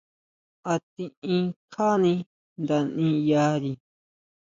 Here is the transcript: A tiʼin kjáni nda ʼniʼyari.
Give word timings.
A 0.71 0.73
tiʼin 0.93 1.43
kjáni 1.71 2.13
nda 2.61 2.77
ʼniʼyari. 2.93 3.71